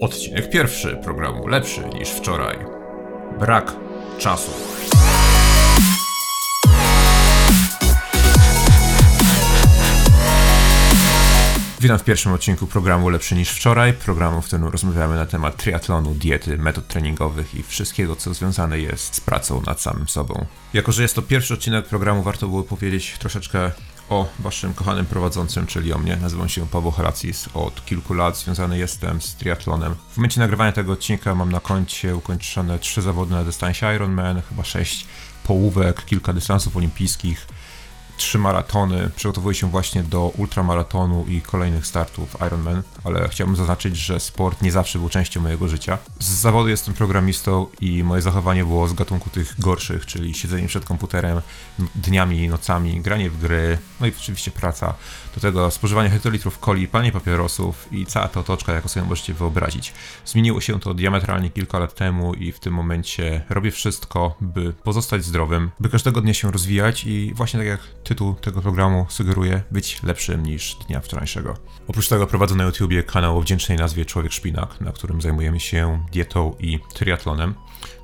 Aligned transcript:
Odcinek 0.00 0.50
pierwszy 0.50 0.96
programu 0.96 1.46
lepszy 1.46 1.80
niż 1.94 2.08
wczoraj. 2.08 2.58
Brak 3.38 3.72
czasu. 4.18 4.50
Witam 11.80 11.98
w 11.98 12.04
pierwszym 12.04 12.32
odcinku 12.32 12.66
programu 12.66 13.08
Lepszy 13.08 13.34
niż 13.34 13.50
wczoraj, 13.50 13.92
programu, 13.92 14.42
w 14.42 14.46
którym 14.46 14.64
rozmawiamy 14.64 15.16
na 15.16 15.26
temat 15.26 15.56
triatlonu, 15.56 16.14
diety, 16.14 16.58
metod 16.58 16.88
treningowych 16.88 17.54
i 17.54 17.62
wszystkiego, 17.62 18.16
co 18.16 18.34
związane 18.34 18.78
jest 18.78 19.14
z 19.14 19.20
pracą 19.20 19.62
nad 19.66 19.80
samym 19.80 20.08
sobą. 20.08 20.46
Jako, 20.74 20.92
że 20.92 21.02
jest 21.02 21.14
to 21.14 21.22
pierwszy 21.22 21.54
odcinek 21.54 21.86
programu, 21.86 22.22
warto 22.22 22.48
było 22.48 22.62
powiedzieć 22.62 23.16
troszeczkę 23.18 23.70
o 24.08 24.28
waszym 24.38 24.74
kochanym 24.74 25.06
prowadzącym, 25.06 25.66
czyli 25.66 25.92
o 25.92 25.98
mnie. 25.98 26.16
Nazywam 26.16 26.48
się 26.48 26.66
Paweł 26.66 26.90
Halacis. 26.90 27.48
Od 27.54 27.84
kilku 27.84 28.14
lat 28.14 28.36
związany 28.36 28.78
jestem 28.78 29.22
z 29.22 29.34
triatlonem. 29.34 29.94
W 30.12 30.16
momencie 30.16 30.40
nagrywania 30.40 30.72
tego 30.72 30.92
odcinka 30.92 31.34
mam 31.34 31.52
na 31.52 31.60
koncie 31.60 32.16
ukończone 32.16 32.78
trzy 32.78 33.02
zawody 33.02 33.32
na 33.32 33.44
dystansie 33.44 33.94
Ironman, 33.94 34.42
chyba 34.48 34.64
sześć 34.64 35.06
połówek, 35.44 36.04
kilka 36.04 36.32
dystansów 36.32 36.76
olimpijskich 36.76 37.46
trzy 38.16 38.38
maratony, 38.38 39.10
przygotowuję 39.16 39.54
się 39.54 39.70
właśnie 39.70 40.02
do 40.02 40.28
ultramaratonu 40.28 41.24
i 41.28 41.40
kolejnych 41.40 41.86
startów 41.86 42.36
Ironman, 42.46 42.82
ale 43.04 43.28
chciałbym 43.28 43.56
zaznaczyć, 43.56 43.96
że 43.96 44.20
sport 44.20 44.62
nie 44.62 44.72
zawsze 44.72 44.98
był 44.98 45.08
częścią 45.08 45.40
mojego 45.40 45.68
życia. 45.68 45.98
Z 46.18 46.28
zawodu 46.28 46.68
jestem 46.68 46.94
programistą 46.94 47.66
i 47.80 48.04
moje 48.04 48.22
zachowanie 48.22 48.64
było 48.64 48.88
z 48.88 48.92
gatunku 48.92 49.30
tych 49.30 49.60
gorszych, 49.60 50.06
czyli 50.06 50.34
siedzenie 50.34 50.68
przed 50.68 50.84
komputerem 50.84 51.40
dniami 51.94 52.38
i 52.38 52.48
nocami, 52.48 53.00
granie 53.00 53.30
w 53.30 53.40
gry, 53.40 53.78
no 54.00 54.06
i 54.06 54.12
oczywiście 54.18 54.50
praca. 54.50 54.94
Do 55.34 55.40
tego 55.40 55.70
spożywanie 55.70 56.10
hektolitrów 56.10 56.58
coli, 56.58 56.88
palenie 56.88 57.12
papierosów 57.12 57.88
i 57.92 58.06
cała 58.06 58.28
ta 58.28 58.40
otoczka, 58.40 58.72
jaką 58.72 58.88
sobie 58.88 59.06
możecie 59.06 59.34
wyobrazić. 59.34 59.92
Zmieniło 60.26 60.60
się 60.60 60.80
to 60.80 60.94
diametralnie 60.94 61.50
kilka 61.50 61.78
lat 61.78 61.94
temu 61.94 62.34
i 62.34 62.52
w 62.52 62.60
tym 62.60 62.74
momencie 62.74 63.44
robię 63.48 63.70
wszystko, 63.70 64.36
by 64.40 64.72
pozostać 64.72 65.24
zdrowym, 65.24 65.70
by 65.80 65.88
każdego 65.88 66.20
dnia 66.20 66.34
się 66.34 66.50
rozwijać 66.50 67.04
i 67.04 67.34
właśnie 67.34 67.60
tak 67.60 67.66
jak 67.66 67.80
tytuł 68.06 68.34
tego 68.34 68.62
programu 68.62 69.06
sugeruje, 69.08 69.62
być 69.70 70.02
lepszym 70.02 70.46
niż 70.46 70.76
dnia 70.86 71.00
wczorajszego. 71.00 71.54
Oprócz 71.88 72.08
tego 72.08 72.26
prowadzę 72.26 72.54
na 72.54 72.64
YouTubie 72.64 73.02
kanał 73.02 73.38
o 73.38 73.40
wdzięcznej 73.40 73.78
nazwie 73.78 74.04
Człowiek 74.04 74.32
Szpinak, 74.32 74.80
na 74.80 74.92
którym 74.92 75.22
zajmujemy 75.22 75.60
się 75.60 76.04
dietą 76.12 76.56
i 76.60 76.80
triatlonem. 76.94 77.54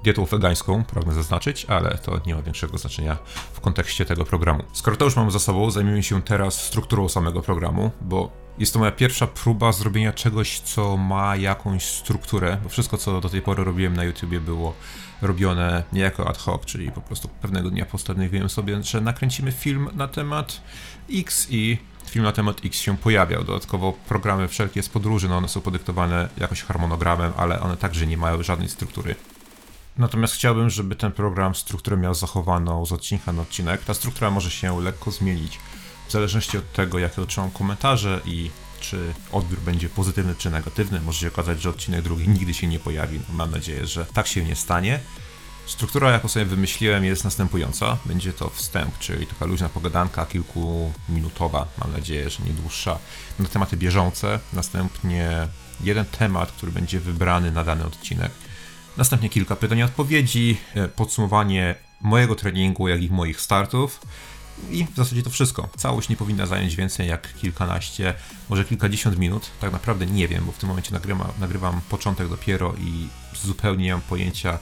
Dietą 0.04 0.24
wegańską, 0.24 0.84
pragnę 0.84 1.14
zaznaczyć, 1.14 1.64
ale 1.64 1.98
to 1.98 2.20
nie 2.26 2.34
ma 2.34 2.42
większego 2.42 2.78
znaczenia 2.78 3.16
w 3.52 3.60
kontekście 3.60 4.04
tego 4.04 4.24
programu. 4.24 4.62
Skoro 4.72 4.96
to 4.96 5.04
już 5.04 5.16
mamy 5.16 5.30
za 5.30 5.38
sobą, 5.38 5.70
zajmiemy 5.70 6.02
się 6.02 6.22
teraz 6.22 6.64
strukturą 6.64 7.08
samego 7.08 7.42
programu, 7.42 7.90
bo 8.00 8.41
jest 8.58 8.72
to 8.72 8.78
moja 8.78 8.92
pierwsza 8.92 9.26
próba 9.26 9.72
zrobienia 9.72 10.12
czegoś, 10.12 10.60
co 10.60 10.96
ma 10.96 11.36
jakąś 11.36 11.84
strukturę, 11.84 12.58
bo 12.62 12.68
wszystko, 12.68 12.96
co 12.96 13.20
do 13.20 13.28
tej 13.28 13.42
pory 13.42 13.64
robiłem 13.64 13.96
na 13.96 14.04
YouTubie, 14.04 14.40
było 14.40 14.74
robione 15.22 15.82
niejako 15.92 16.28
ad 16.28 16.38
hoc, 16.38 16.64
czyli 16.64 16.92
po 16.92 17.00
prostu 17.00 17.28
pewnego 17.28 17.70
dnia 17.70 17.86
postanowiłem 17.86 18.48
sobie, 18.48 18.82
że 18.82 19.00
nakręcimy 19.00 19.52
film 19.52 19.88
na 19.94 20.08
temat 20.08 20.60
X 21.12 21.46
i 21.50 21.78
film 22.06 22.24
na 22.24 22.32
temat 22.32 22.60
X 22.64 22.78
się 22.78 22.96
pojawiał. 22.96 23.44
Dodatkowo 23.44 23.92
programy 24.08 24.48
wszelkie 24.48 24.82
z 24.82 24.88
podróży, 24.88 25.28
no 25.28 25.36
one 25.36 25.48
są 25.48 25.60
podyktowane 25.60 26.28
jakoś 26.36 26.62
harmonogramem, 26.62 27.32
ale 27.36 27.60
one 27.60 27.76
także 27.76 28.06
nie 28.06 28.16
mają 28.16 28.42
żadnej 28.42 28.68
struktury. 28.68 29.14
Natomiast 29.98 30.34
chciałbym, 30.34 30.70
żeby 30.70 30.96
ten 30.96 31.12
program 31.12 31.54
strukturę 31.54 31.96
miał 31.96 32.14
zachowaną 32.14 32.86
z 32.86 32.92
odcinka 32.92 33.32
na 33.32 33.42
odcinek. 33.42 33.84
Ta 33.84 33.94
struktura 33.94 34.30
może 34.30 34.50
się 34.50 34.80
lekko 34.80 35.10
zmienić 35.10 35.58
w 36.12 36.14
zależności 36.14 36.58
od 36.58 36.72
tego, 36.72 36.98
jakie 36.98 37.22
otrzymam 37.22 37.50
komentarze 37.50 38.20
i 38.24 38.50
czy 38.80 39.14
odbiór 39.32 39.60
będzie 39.60 39.88
pozytywny 39.88 40.34
czy 40.34 40.50
negatywny. 40.50 41.00
Może 41.00 41.18
się 41.18 41.28
okazać, 41.28 41.62
że 41.62 41.70
odcinek 41.70 42.02
drugi 42.02 42.28
nigdy 42.28 42.54
się 42.54 42.66
nie 42.66 42.78
pojawi. 42.78 43.20
No, 43.28 43.34
mam 43.34 43.50
nadzieję, 43.50 43.86
że 43.86 44.06
tak 44.06 44.26
się 44.26 44.44
nie 44.44 44.56
stanie. 44.56 45.00
Struktura, 45.66 46.10
jaką 46.10 46.28
sobie 46.28 46.44
wymyśliłem, 46.44 47.04
jest 47.04 47.24
następująca. 47.24 47.98
Będzie 48.06 48.32
to 48.32 48.50
wstęp, 48.50 48.98
czyli 48.98 49.26
taka 49.26 49.44
luźna 49.44 49.68
pogadanka, 49.68 50.26
kilkuminutowa, 50.26 51.66
mam 51.78 51.92
nadzieję, 51.92 52.30
że 52.30 52.44
nie 52.44 52.52
dłuższa, 52.52 52.98
na 53.38 53.48
tematy 53.48 53.76
bieżące. 53.76 54.40
Następnie 54.52 55.48
jeden 55.80 56.04
temat, 56.04 56.52
który 56.52 56.72
będzie 56.72 57.00
wybrany 57.00 57.52
na 57.52 57.64
dany 57.64 57.84
odcinek. 57.84 58.32
Następnie 58.96 59.28
kilka 59.28 59.56
pytań 59.56 59.78
i 59.78 59.82
odpowiedzi, 59.82 60.56
e, 60.74 60.88
podsumowanie 60.88 61.74
mojego 62.00 62.34
treningu, 62.34 62.88
jak 62.88 63.02
i 63.02 63.10
moich 63.10 63.40
startów. 63.40 64.00
I 64.70 64.84
w 64.84 64.96
zasadzie 64.96 65.22
to 65.22 65.30
wszystko. 65.30 65.68
Całość 65.76 66.08
nie 66.08 66.16
powinna 66.16 66.46
zająć 66.46 66.76
więcej 66.76 67.08
jak 67.08 67.34
kilkanaście, 67.34 68.14
może 68.48 68.64
kilkadziesiąt 68.64 69.18
minut. 69.18 69.50
Tak 69.60 69.72
naprawdę 69.72 70.06
nie 70.06 70.28
wiem, 70.28 70.44
bo 70.44 70.52
w 70.52 70.58
tym 70.58 70.68
momencie 70.68 70.92
nagrywam, 70.92 71.28
nagrywam 71.40 71.80
początek 71.88 72.28
dopiero 72.28 72.74
i 72.74 73.08
zupełnie 73.42 73.84
nie 73.84 73.92
mam 73.92 74.00
pojęcia, 74.02 74.58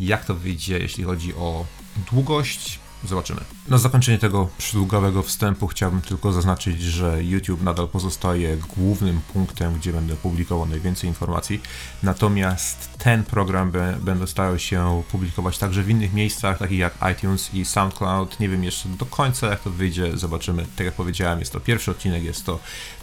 jak 0.00 0.24
to 0.24 0.34
wyjdzie, 0.34 0.78
jeśli 0.78 1.04
chodzi 1.04 1.34
o 1.34 1.66
długość. 2.10 2.83
Zobaczymy. 3.04 3.40
Na 3.68 3.78
zakończenie 3.78 4.18
tego 4.18 4.48
przydługawego 4.58 5.22
wstępu 5.22 5.66
chciałbym 5.66 6.00
tylko 6.00 6.32
zaznaczyć, 6.32 6.82
że 6.82 7.24
YouTube 7.24 7.62
nadal 7.62 7.88
pozostaje 7.88 8.56
głównym 8.56 9.20
punktem, 9.32 9.74
gdzie 9.74 9.92
będę 9.92 10.16
publikował 10.16 10.66
najwięcej 10.66 11.08
informacji. 11.08 11.62
Natomiast 12.02 12.98
ten 12.98 13.24
program 13.24 13.72
będę 14.00 14.26
starał 14.26 14.58
się 14.58 15.02
publikować 15.10 15.58
także 15.58 15.82
w 15.82 15.90
innych 15.90 16.12
miejscach, 16.12 16.58
takich 16.58 16.78
jak 16.78 16.94
iTunes 17.12 17.54
i 17.54 17.64
SoundCloud. 17.64 18.40
Nie 18.40 18.48
wiem 18.48 18.64
jeszcze 18.64 18.88
do 18.88 19.06
końca, 19.06 19.46
jak 19.46 19.60
to 19.60 19.70
wyjdzie. 19.70 20.16
Zobaczymy. 20.16 20.66
Tak 20.76 20.86
jak 20.86 20.94
powiedziałem, 20.94 21.38
jest 21.40 21.52
to 21.52 21.60
pierwszy 21.60 21.90
odcinek, 21.90 22.24
jest 22.24 22.46
to 22.46 22.58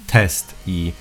test 0.07 0.55
i 0.67 0.93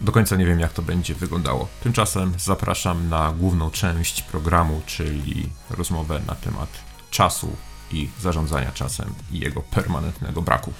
do 0.00 0.12
końca 0.12 0.36
nie 0.36 0.46
wiem, 0.46 0.60
jak 0.60 0.72
to 0.72 0.82
będzie 0.82 1.14
wyglądało. 1.14 1.68
Tymczasem 1.82 2.34
zapraszam 2.38 3.08
na 3.08 3.32
główną 3.32 3.70
część 3.70 4.22
programu, 4.22 4.82
czyli 4.86 5.48
rozmowę 5.70 6.20
na 6.26 6.34
temat 6.34 6.68
czasu 7.10 7.56
i 7.92 8.08
zarządzania 8.20 8.72
czasem 8.72 9.14
i 9.32 9.38
jego 9.38 9.60
permanentnego 9.60 10.42
braku. 10.42 10.72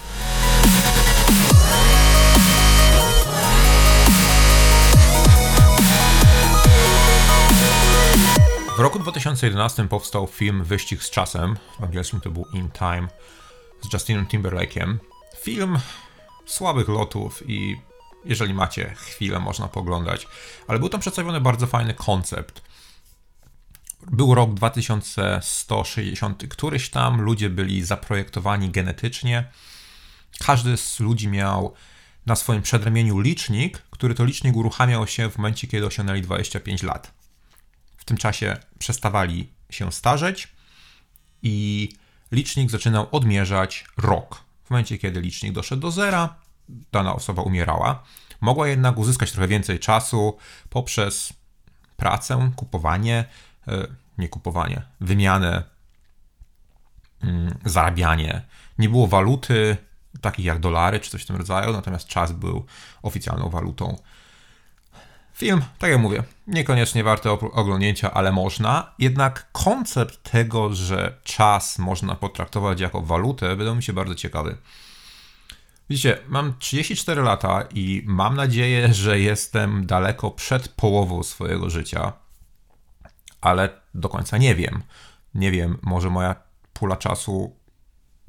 W 8.76 8.82
roku 8.82 8.99
2011 8.99 9.88
powstał 9.88 10.26
film 10.26 10.65
Wyścig 10.65 11.03
z 11.03 11.10
czasem, 11.10 11.56
w 11.81 11.84
angielskim 11.84 12.20
to 12.20 12.31
był 12.31 12.47
In 12.53 12.70
Time, 12.70 13.09
z 13.81 13.93
Justinem 13.93 14.26
Timberlake'em. 14.26 14.97
Film 15.41 15.78
słabych 16.47 16.88
lotów 16.88 17.43
i 17.47 17.81
jeżeli 18.25 18.54
macie 18.54 18.94
chwilę, 18.97 19.38
można 19.38 19.69
poglądać, 19.69 20.28
ale 20.69 20.78
był 20.78 20.88
tam 20.88 21.00
przedstawiony 21.00 21.41
bardzo 21.41 21.66
fajny 21.66 21.94
koncept. 21.94 22.62
Był 24.06 24.34
rok 24.34 24.55
2160, 24.55 26.49
któryś 26.49 26.91
tam 26.91 27.21
ludzie 27.21 27.50
byli 27.50 27.84
zaprojektowani 27.84 28.71
genetycznie. 28.71 29.44
Każdy 30.38 30.77
z 30.77 31.00
ludzi 31.00 31.28
miał 31.28 31.75
na 32.27 32.37
swoim 32.37 32.62
przedramieniu 32.62 33.21
licznik, 33.21 33.83
który 33.91 34.15
to 34.15 34.25
licznik 34.25 34.56
uruchamiał 34.56 35.06
się 35.06 35.31
w 35.31 35.38
momencie, 35.38 35.66
kiedy 35.66 35.87
osiągnęli 35.87 36.22
25 36.22 36.83
lat. 36.83 37.12
W 37.97 38.05
tym 38.05 38.16
czasie 38.16 38.56
przestawali 38.78 39.53
się 39.71 39.93
starzeć 39.93 40.49
i 41.43 41.88
licznik 42.32 42.71
zaczynał 42.71 43.06
odmierzać 43.12 43.84
rok. 43.97 44.44
W 44.65 44.71
momencie, 44.71 44.99
kiedy 44.99 45.21
licznik 45.21 45.53
doszedł 45.53 45.82
do 45.82 45.91
zera, 45.91 46.34
dana 46.93 47.15
osoba 47.15 47.43
umierała. 47.43 48.03
Mogła 48.41 48.69
jednak 48.69 48.99
uzyskać 48.99 49.32
trochę 49.32 49.49
więcej 49.49 49.78
czasu 49.78 50.37
poprzez 50.71 51.32
pracę, 51.97 52.50
kupowanie, 52.56 53.25
nie 54.19 54.28
kupowanie, 54.28 54.82
wymianę, 55.00 55.62
mm, 57.22 57.58
zarabianie. 57.64 58.42
Nie 58.78 58.88
było 58.88 59.06
waluty 59.06 59.76
takich 60.20 60.44
jak 60.44 60.58
dolary 60.58 61.00
czy 61.00 61.10
coś 61.10 61.22
w 61.22 61.26
tym 61.26 61.36
rodzaju, 61.36 61.72
natomiast 61.72 62.06
czas 62.08 62.32
był 62.32 62.66
oficjalną 63.03 63.50
walutą. 63.50 63.97
Film, 65.34 65.62
tak 65.78 65.90
jak 65.90 66.00
mówię, 66.00 66.22
niekoniecznie 66.46 67.05
warto 67.05 67.32
oglądnięcia, 67.32 68.11
ale 68.14 68.32
można. 68.32 68.94
Jednak 68.99 69.52
koncept 69.52 70.31
tego, 70.31 70.75
że 70.75 71.14
czas 71.25 71.78
można 71.78 72.14
potraktować 72.14 72.81
jako 72.81 73.00
walutę, 73.02 73.56
wydał 73.56 73.76
mi 73.76 73.82
się 73.82 73.93
bardzo 73.93 74.14
ciekawy. 74.14 74.56
Widzicie, 75.90 76.19
mam 76.28 76.55
34 76.58 77.23
lata 77.23 77.62
i 77.75 78.02
mam 78.06 78.37
nadzieję, 78.37 78.94
że 78.94 79.20
jestem 79.20 79.87
daleko 79.87 80.31
przed 80.31 80.69
połową 80.69 81.23
swojego 81.23 81.70
życia, 81.70 82.12
ale 83.40 83.81
do 83.94 84.08
końca 84.08 84.38
nie 84.38 84.54
wiem. 84.54 84.82
Nie 85.34 85.50
wiem, 85.50 85.78
może 85.82 86.10
moja 86.10 86.34
pula 86.72 86.96
czasu 86.96 87.56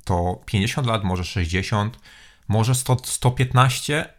to 0.03 0.41
50 0.45 0.87
lat, 0.87 1.03
może 1.03 1.23
60, 1.23 1.99
może 2.47 2.75
100, 2.75 2.97
115. 3.03 4.13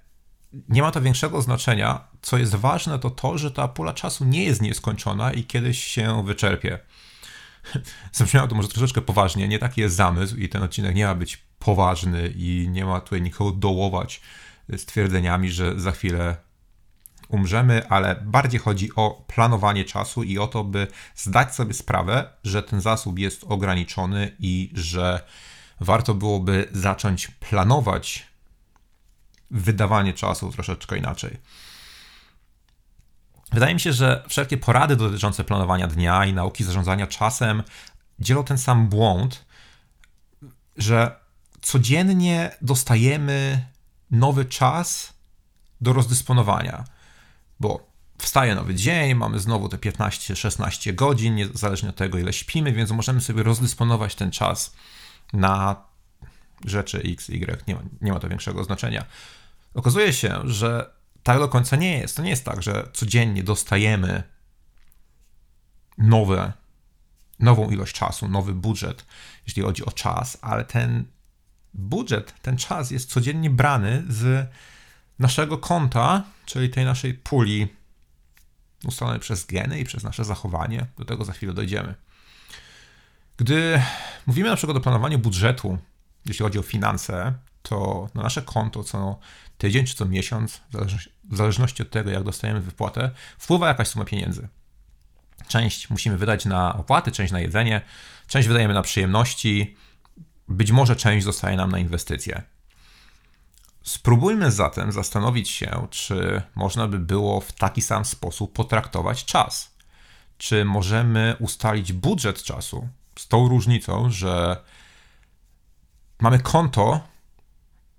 Nie 0.68 0.82
ma 0.82 0.90
to 0.90 1.00
większego 1.00 1.42
znaczenia. 1.42 2.08
Co 2.22 2.38
jest 2.38 2.54
ważne, 2.54 2.98
to 2.98 3.10
to, 3.10 3.38
że 3.38 3.50
ta 3.50 3.68
pula 3.68 3.92
czasu 3.92 4.24
nie 4.24 4.44
jest 4.44 4.62
nieskończona 4.62 5.32
i 5.32 5.44
kiedyś 5.44 5.84
się 5.84 6.24
wyczerpie. 6.24 6.78
Zabrzmiało 8.12 8.48
to 8.48 8.54
może 8.54 8.68
troszeczkę 8.68 9.02
poważnie, 9.02 9.48
nie 9.48 9.58
taki 9.58 9.80
jest 9.80 9.96
zamysł 9.96 10.36
i 10.36 10.48
ten 10.48 10.62
odcinek 10.62 10.94
nie 10.94 11.06
ma 11.06 11.14
być 11.14 11.36
poważny 11.58 12.32
i 12.36 12.68
nie 12.70 12.84
ma 12.84 13.00
tutaj 13.00 13.22
nikogo 13.22 13.50
dołować 13.50 14.20
stwierdzeniami, 14.76 15.50
że 15.50 15.80
za 15.80 15.92
chwilę 15.92 16.36
umrzemy, 17.32 17.88
ale 17.88 18.17
bardziej 18.25 18.61
chodzi 18.61 18.94
o 18.96 19.25
planowanie 19.26 19.84
czasu 19.84 20.23
i 20.23 20.38
o 20.38 20.46
to, 20.46 20.64
by 20.64 20.87
zdać 21.14 21.55
sobie 21.55 21.75
sprawę, 21.75 22.31
że 22.44 22.62
ten 22.62 22.81
zasób 22.81 23.19
jest 23.19 23.44
ograniczony 23.44 24.37
i 24.38 24.70
że 24.75 25.20
warto 25.81 26.14
byłoby 26.14 26.69
zacząć 26.73 27.29
planować 27.29 28.26
wydawanie 29.50 30.12
czasu 30.12 30.50
troszeczkę 30.50 30.99
inaczej. 30.99 31.38
Wydaje 33.52 33.75
mi 33.75 33.81
się, 33.81 33.93
że 33.93 34.25
wszelkie 34.28 34.56
porady 34.56 34.96
dotyczące 34.96 35.44
planowania 35.44 35.87
dnia 35.87 36.25
i 36.25 36.32
nauki 36.32 36.64
zarządzania 36.64 37.06
czasem 37.06 37.62
dzielą 38.19 38.44
ten 38.44 38.58
sam 38.58 38.88
błąd, 38.88 39.44
że 40.76 41.17
codziennie 41.62 42.56
dostajemy 42.62 43.67
nowy 44.11 44.44
czas 44.44 45.12
do 45.81 45.93
rozdysponowania, 45.93 46.85
bo 47.62 47.87
wstaje 48.19 48.55
nowy 48.55 48.75
dzień, 48.75 49.14
mamy 49.14 49.38
znowu 49.38 49.69
te 49.69 49.76
15-16 49.76 50.94
godzin, 50.94 51.35
niezależnie 51.35 51.88
od 51.88 51.97
tego, 51.97 52.19
ile 52.19 52.32
śpimy, 52.32 52.73
więc 52.73 52.91
możemy 52.91 53.20
sobie 53.20 53.43
rozdysponować 53.43 54.14
ten 54.14 54.31
czas 54.31 54.75
na 55.32 55.85
rzeczy 56.64 57.03
X, 57.05 57.29
Y, 57.31 57.62
nie 57.67 57.75
ma, 57.75 57.81
nie 58.00 58.12
ma 58.12 58.19
to 58.19 58.29
większego 58.29 58.64
znaczenia. 58.64 59.05
Okazuje 59.75 60.12
się, 60.12 60.41
że 60.44 60.91
tak 61.23 61.38
do 61.38 61.49
końca 61.49 61.76
nie 61.76 61.99
jest. 61.99 62.17
To 62.17 62.23
nie 62.23 62.31
jest 62.31 62.44
tak, 62.44 62.62
że 62.62 62.88
codziennie 62.93 63.43
dostajemy 63.43 64.23
nowe, 65.99 66.53
nową 67.38 67.70
ilość 67.70 67.94
czasu, 67.94 68.29
nowy 68.29 68.55
budżet, 68.55 69.06
jeśli 69.47 69.62
chodzi 69.62 69.85
o 69.85 69.93
czas, 69.93 70.38
ale 70.41 70.64
ten 70.64 71.05
budżet, 71.75 72.35
ten 72.43 72.56
czas 72.56 72.91
jest 72.91 73.11
codziennie 73.11 73.50
brany 73.50 74.05
z 74.09 74.49
naszego 75.19 75.59
konta, 75.59 76.25
czyli 76.47 76.70
tej 76.70 76.85
naszej 76.85 77.14
puli 77.14 77.69
ustalonej 78.85 79.20
przez 79.20 79.47
geny 79.47 79.81
i 79.81 79.85
przez 79.85 80.05
nasze 80.05 80.25
zachowanie. 80.25 80.87
Do 80.99 81.05
tego 81.05 81.25
za 81.25 81.32
chwilę 81.32 81.53
dojdziemy. 81.53 81.94
Gdy 83.37 83.82
mówimy 84.26 84.49
na 84.49 84.56
przykład 84.56 84.76
o 84.76 84.81
planowaniu 84.81 85.19
budżetu, 85.19 85.79
jeśli 86.26 86.43
chodzi 86.43 86.59
o 86.59 86.62
finanse, 86.62 87.32
to 87.62 88.09
na 88.14 88.23
nasze 88.23 88.43
konto 88.43 88.85
co 88.85 89.19
tydzień 89.59 89.87
czy 89.87 89.94
co 89.94 90.06
miesiąc, 90.06 90.61
w 91.25 91.37
zależności 91.37 91.82
od 91.82 91.91
tego, 91.91 92.11
jak 92.11 92.23
dostajemy 92.23 92.61
wypłatę, 92.61 93.11
wpływa 93.38 93.69
jakaś 93.69 93.88
suma 93.88 94.05
pieniędzy. 94.05 94.49
Część 95.49 95.91
musimy 95.91 96.17
wydać 96.17 96.44
na 96.44 96.76
opłaty, 96.76 97.12
część 97.12 97.32
na 97.32 97.41
jedzenie, 97.41 97.81
część 98.26 98.49
wydajemy 98.49 98.75
na 98.75 98.82
przyjemności, 98.82 99.76
być 100.49 100.70
może 100.70 100.97
część 100.97 101.25
zostaje 101.25 101.56
nam 101.56 101.70
na 101.70 101.79
inwestycje. 101.79 102.43
Spróbujmy 103.82 104.50
zatem 104.50 104.93
zastanowić 104.93 105.49
się, 105.50 105.87
czy 105.90 106.43
można 106.55 106.88
by 106.88 106.99
było 106.99 107.40
w 107.40 107.52
taki 107.52 107.82
sam 107.82 108.05
sposób 108.05 108.52
potraktować 108.52 109.25
czas. 109.25 109.73
Czy 110.38 110.64
możemy 110.64 111.37
ustalić 111.38 111.93
budżet 111.93 112.43
czasu 112.43 112.88
z 113.19 113.29
tą 113.29 113.49
różnicą, 113.49 114.11
że 114.11 114.62
mamy 116.20 116.38
konto, 116.38 117.00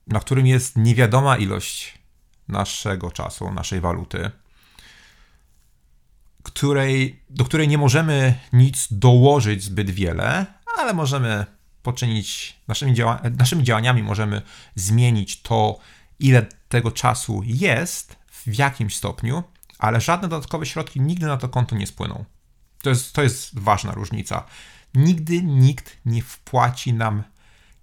na 0.08 0.20
którym 0.20 0.48
jest 0.48 0.78
niewiadoma 0.78 1.38
ilość 1.38 2.00
naszego 2.48 3.12
czasu, 3.12 3.52
naszej 3.52 3.82
waluty, 3.82 4.32
której, 6.44 7.24
do 7.30 7.46
której 7.46 7.68
nie 7.68 7.78
możemy 7.78 8.40
nic 8.54 8.88
dołożyć 8.92 9.64
zbyt 9.64 9.90
wiele, 9.90 10.46
ale 10.78 10.94
możemy 10.94 11.46
poczynić, 11.84 12.56
naszymi, 12.68 12.94
działa 12.94 13.22
naszymi 13.38 13.64
działaniami 13.64 14.04
możemy 14.04 14.42
zmienić 14.76 15.42
to, 15.42 15.80
ile 16.20 16.46
tego 16.70 16.92
czasu 16.92 17.42
jest, 17.46 18.16
w 18.32 18.58
jakimś 18.58 18.96
stopniu, 18.96 19.44
ale 19.80 20.02
żadne 20.02 20.28
dodatkowe 20.28 20.66
środki 20.66 21.02
nigdy 21.02 21.26
na 21.26 21.38
to 21.38 21.50
konto 21.50 21.76
nie 21.76 21.88
spłyną. 21.88 22.26
To 22.82 22.90
jest, 22.90 23.14
to 23.14 23.24
jest 23.24 23.60
ważna 23.60 23.92
różnica. 23.92 24.46
Nigdy 24.96 25.44
nikt 25.44 25.98
nie 26.06 26.22
wpłaci 26.22 26.94
nam 26.94 27.24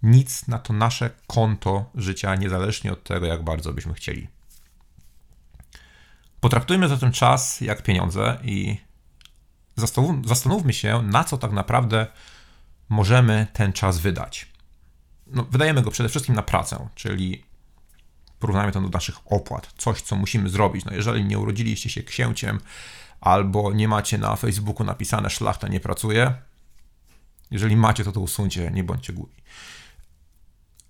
nic 0.03 0.47
na 0.49 0.59
to 0.59 0.73
nasze 0.73 1.11
konto 1.27 1.91
życia, 1.95 2.35
niezależnie 2.35 2.93
od 2.93 3.05
tego, 3.05 3.27
jak 3.27 3.45
bardzo 3.45 3.73
byśmy 3.73 3.95
chcieli. 3.95 4.29
Potraktujmy 6.41 6.89
zatem 6.89 7.13
czas 7.13 7.61
jak 7.61 7.83
pieniądze 7.83 8.39
i 8.45 8.77
zastanówmy 10.25 10.73
się, 10.73 11.03
na 11.03 11.25
co 11.25 11.39
tak 11.39 11.53
naprawdę 11.53 12.07
możemy 12.91 13.47
ten 13.53 13.73
czas 13.73 13.99
wydać. 13.99 14.49
No, 15.27 15.45
wydajemy 15.45 15.83
go 15.83 15.91
przede 15.91 16.09
wszystkim 16.09 16.35
na 16.35 16.43
pracę, 16.43 16.89
czyli 16.95 17.45
porównajmy 18.39 18.73
to 18.73 18.81
do 18.81 18.89
naszych 18.89 19.17
opłat, 19.27 19.73
coś, 19.77 20.03
co 20.03 20.17
musimy 20.17 20.49
zrobić. 20.49 20.85
No, 20.85 20.95
jeżeli 20.95 21.25
nie 21.25 21.39
urodziliście 21.39 21.91
się 21.91 22.03
księciem 22.03 22.61
albo 23.21 23.73
nie 23.73 23.89
macie 23.89 24.19
na 24.19 24.37
Facebooku 24.37 24.87
napisane 24.87 25.31
szlachta 25.31 25.69
nie 25.69 25.81
pracuje, 25.81 26.35
jeżeli 27.51 27.77
macie, 27.77 28.05
to 28.05 28.13
to 28.13 28.21
usuńcie, 28.21 28.71
nie 28.71 28.85
bądźcie 28.85 29.13
głupi. 29.13 29.43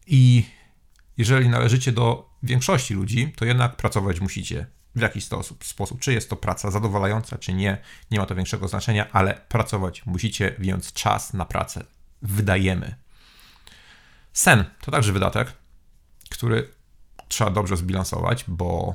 I 0.06 0.44
jeżeli 1.16 1.48
należycie 1.48 1.92
do 1.92 2.30
większości 2.42 2.94
ludzi, 2.94 3.32
to 3.36 3.44
jednak 3.44 3.76
pracować 3.76 4.20
musicie 4.20 4.66
w 4.94 5.00
jakiś 5.00 5.24
sposób, 5.24 5.64
sposób. 5.64 6.00
Czy 6.00 6.12
jest 6.12 6.30
to 6.30 6.36
praca 6.36 6.70
zadowalająca, 6.70 7.38
czy 7.38 7.52
nie, 7.52 7.78
nie 8.10 8.18
ma 8.18 8.26
to 8.26 8.34
większego 8.34 8.68
znaczenia, 8.68 9.12
ale 9.12 9.34
pracować 9.48 10.06
musicie, 10.06 10.54
więc 10.58 10.92
czas 10.92 11.32
na 11.32 11.44
pracę 11.44 11.84
wydajemy. 12.22 12.94
Sen 14.32 14.64
to 14.80 14.90
także 14.90 15.12
wydatek, 15.12 15.52
który 16.30 16.68
trzeba 17.28 17.50
dobrze 17.50 17.76
zbilansować, 17.76 18.44
bo 18.48 18.94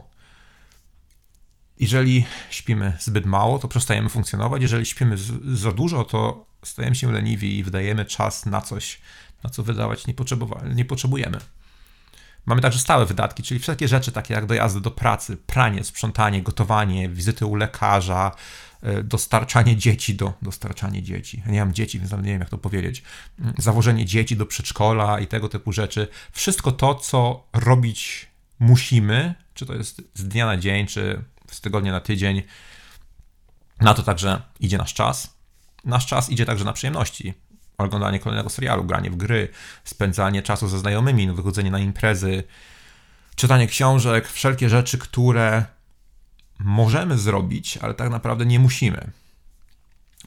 jeżeli 1.80 2.26
śpimy 2.50 2.98
zbyt 3.00 3.26
mało, 3.26 3.60
to 3.60 3.68
przestajemy 3.68 4.10
funkcjonować. 4.10 4.62
Jeżeli 4.62 4.86
śpimy 4.86 5.18
za 5.56 5.72
dużo, 5.72 6.04
to 6.04 6.46
stajemy 6.64 6.96
się 6.96 7.12
leniwi 7.12 7.58
i 7.58 7.64
wydajemy 7.64 8.06
czas 8.06 8.46
na 8.46 8.62
coś, 8.62 9.02
na 9.44 9.50
co 9.50 9.64
wydawać 9.64 10.08
nie, 10.08 10.14
nie 10.76 10.86
potrzebujemy. 10.86 11.38
Mamy 12.46 12.62
także 12.62 12.80
stałe 12.80 13.06
wydatki, 13.06 13.44
czyli 13.44 13.60
wszelkie 13.60 13.88
rzeczy 13.88 14.12
takie 14.12 14.34
jak 14.34 14.46
dojazdy 14.46 14.82
do 14.82 14.92
pracy, 14.92 15.38
pranie, 15.38 15.84
sprzątanie, 15.84 16.42
gotowanie, 16.42 17.10
wizyty 17.10 17.46
u 17.46 17.56
lekarza, 17.56 18.32
e, 18.82 19.04
dostarczanie 19.04 19.78
dzieci 19.78 20.16
do 20.16 20.34
dostarczanie 20.42 21.04
dzieci. 21.04 21.44
Ja 21.46 21.52
nie 21.52 21.60
mam 21.60 21.74
dzieci, 21.74 22.00
więc 22.00 22.12
nie 22.12 22.24
wiem 22.24 22.40
jak 22.40 22.50
to 22.50 22.58
powiedzieć. 22.58 23.04
Mm, 23.40 23.54
zawożenie 23.58 24.06
dzieci 24.06 24.38
do 24.38 24.46
przedszkola 24.46 25.20
i 25.20 25.28
tego 25.28 25.50
typu 25.50 25.72
rzeczy. 25.72 26.08
Wszystko 26.32 26.72
to, 26.72 26.96
co 26.96 27.48
robić 27.54 28.28
musimy, 28.60 29.36
czy 29.54 29.66
to 29.66 29.74
jest 29.74 30.02
z 30.14 30.28
dnia 30.28 30.46
na 30.46 30.58
dzień, 30.58 30.88
czy 30.88 31.22
z 31.52 31.62
tygodnia 31.62 31.92
na 31.92 32.00
tydzień, 32.00 32.44
na 33.82 33.94
to 33.94 34.04
także 34.04 34.42
idzie 34.60 34.78
nasz 34.78 34.94
czas. 34.94 35.36
Nasz 35.84 36.06
czas 36.06 36.30
idzie 36.30 36.46
także 36.46 36.66
na 36.66 36.74
przyjemności 36.74 37.34
oglądanie 37.78 38.20
kolejnego 38.20 38.50
serialu, 38.50 38.84
granie 38.84 39.12
w 39.12 39.16
gry, 39.16 39.50
spędzanie 39.84 40.42
czasu 40.42 40.68
ze 40.68 40.80
znajomymi, 40.80 41.32
wychodzenie 41.32 41.72
na 41.72 41.80
imprezy, 41.80 42.44
czytanie 43.36 43.68
książek, 43.68 44.28
wszelkie 44.28 44.70
rzeczy, 44.70 44.98
które 44.98 45.66
możemy 46.60 47.18
zrobić, 47.18 47.78
ale 47.78 47.94
tak 47.94 48.10
naprawdę 48.10 48.46
nie 48.46 48.60
musimy. 48.60 49.12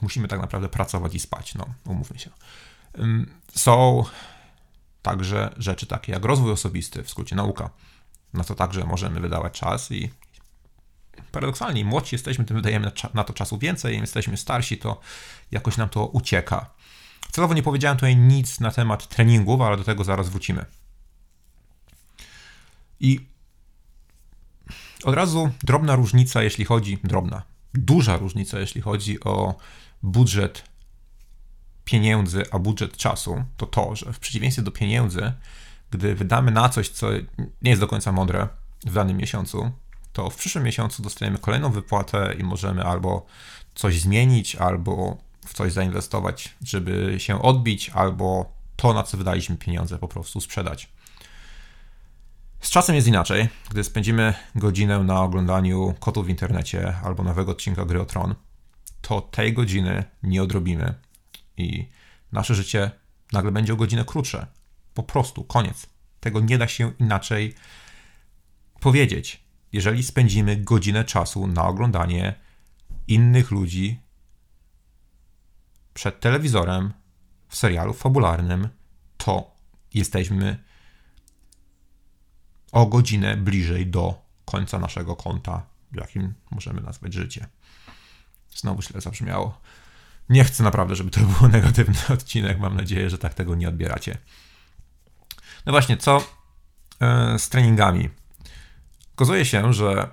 Musimy 0.03 0.29
tak 0.29 0.41
naprawdę 0.41 0.69
pracować 0.69 1.15
i 1.15 1.21
spać, 1.21 1.55
no, 1.55 1.67
umówmy 1.85 2.19
się. 2.19 2.31
Są 3.55 4.05
także 5.03 5.55
rzeczy 5.57 5.87
takie 5.87 6.13
jak 6.13 6.25
rozwój 6.25 6.53
osobisty, 6.53 7.03
w 7.03 7.11
skrócie 7.11 7.37
nauka. 7.37 7.71
Na 8.35 8.45
to 8.45 8.55
także 8.55 8.85
możemy 8.85 9.21
wydawać 9.21 9.61
czas 9.61 9.91
i 9.91 10.11
paradoksalnie, 11.33 11.81
im 11.81 11.87
młodsi 11.87 12.15
jesteśmy, 12.15 12.45
tym 12.45 12.57
wydajemy 12.57 12.93
na 13.15 13.25
to 13.25 13.33
czasu 13.33 13.59
więcej, 13.59 13.95
im 13.95 14.01
jesteśmy 14.01 14.37
starsi, 14.37 14.79
to 14.79 15.01
jakoś 15.51 15.77
nam 15.77 15.89
to 15.89 16.07
ucieka. 16.07 16.71
Celowo 17.33 17.55
nie 17.55 17.63
powiedziałem 17.63 17.97
tutaj 17.97 18.17
nic 18.17 18.61
na 18.61 18.71
temat 18.71 19.09
treningów, 19.09 19.61
ale 19.61 19.77
do 19.77 19.85
tego 19.85 20.05
zaraz 20.05 20.29
wrócimy. 20.29 20.65
I 23.01 23.27
od 25.05 25.15
razu 25.15 25.51
drobna 25.63 25.97
różnica, 25.97 26.43
jeśli 26.43 26.65
chodzi, 26.65 26.99
drobna, 27.05 27.43
duża 27.75 28.17
różnica, 28.17 28.59
jeśli 28.59 28.81
chodzi 28.81 29.25
o 29.25 29.55
budżet 30.03 30.65
pieniędzy, 31.85 32.45
a 32.51 32.59
budżet 32.59 32.97
czasu, 32.97 33.45
to 33.57 33.67
to, 33.67 33.97
że 33.97 34.13
w 34.13 34.19
przeciwieństwie 34.19 34.63
do 34.63 34.71
pieniędzy, 34.71 35.33
gdy 35.91 36.15
wydamy 36.15 36.51
na 36.51 36.69
coś, 36.69 36.89
co 36.89 37.11
nie 37.63 37.71
jest 37.71 37.81
do 37.81 37.89
końca 37.89 38.13
mądre 38.13 38.49
w 38.87 38.93
danym 38.93 39.17
miesiącu, 39.17 39.71
to 40.13 40.31
w 40.31 40.37
przyszłym 40.37 40.65
miesiącu 40.65 41.03
dostajemy 41.03 41.39
kolejną 41.39 41.71
wypłatę 41.71 42.35
i 42.39 42.43
możemy 42.43 42.85
albo 42.85 43.27
coś 43.75 44.01
zmienić, 44.01 44.57
albo 44.57 45.17
w 45.49 45.55
coś 45.55 45.73
zainwestować, 45.73 46.57
żeby 46.65 47.15
się 47.19 47.43
odbić, 47.43 47.91
albo 47.91 48.53
to, 48.77 48.93
na 48.95 49.03
co 49.03 49.17
wydaliśmy 49.17 49.57
pieniądze, 49.57 49.99
po 49.99 50.09
prostu 50.09 50.41
sprzedać. 50.41 50.89
Z 52.61 52.71
czasem 52.71 52.95
jest 52.95 53.09
inaczej. 53.09 53.49
Gdy 53.71 53.85
spędzimy 53.85 54.35
godzinę 54.55 54.99
na 54.99 55.23
oglądaniu 55.23 55.95
kotów 56.01 56.27
w 56.27 56.29
internecie 56.29 56.97
albo 57.05 57.23
nowego 57.23 57.53
odcinka 57.53 57.85
Gry 57.85 58.01
o 58.01 58.05
Tron, 58.05 58.35
to 59.03 59.21
tej 59.21 59.53
godziny 59.53 60.05
nie 60.23 60.43
odrobimy 60.43 60.95
i 61.57 61.89
nasze 62.33 62.55
życie 62.55 62.91
nagle 63.33 63.53
będzie 63.53 63.73
o 63.73 63.77
godzinę 63.77 64.05
krótsze. 64.05 64.47
Po 64.95 65.03
prostu, 65.03 65.45
koniec. 65.45 65.87
Tego 66.21 66.41
nie 66.41 66.59
da 66.59 66.69
się 66.69 66.93
inaczej 66.99 67.55
powiedzieć. 68.81 69.49
jeżeli 69.73 70.03
spędzimy 70.03 70.57
godzinę 70.57 71.05
czasu 71.05 71.47
na 71.47 71.65
oglądanie 71.65 72.35
innych 73.09 73.51
ludzi 73.51 74.01
przed 75.99 76.21
telewizorem 76.21 76.93
w 77.49 77.57
serialu 77.57 77.95
fabularnym, 77.95 78.69
to 79.17 79.57
jesteśmy 79.95 80.65
o 82.73 82.87
godzinę 82.87 83.37
bliżej 83.37 83.87
do 83.87 84.23
końca 84.45 84.79
naszego 84.79 85.17
konta, 85.17 85.67
jakim 85.93 86.35
możemy 86.51 86.81
nazwać 86.81 87.15
życie. 87.15 87.47
Znowu 88.57 88.83
źle 88.83 89.01
zabrzmiało. 89.01 89.61
Nie 90.29 90.45
chcę 90.45 90.63
naprawdę, 90.63 90.97
żeby 90.97 91.11
to 91.11 91.21
był 91.41 91.49
negatywny 91.49 92.15
odcinek. 92.15 92.59
Mam 92.59 92.77
nadzieję, 92.77 93.11
że 93.11 93.19
tak 93.19 93.35
tego 93.35 93.55
nie 93.55 93.69
odbieracie. 93.69 94.19
No 95.67 95.73
właśnie, 95.73 95.97
co 95.97 96.25
e, 97.01 97.39
z 97.39 97.49
treningami? 97.49 98.09
Okazuje 99.15 99.45
się, 99.45 99.73
że 99.73 100.11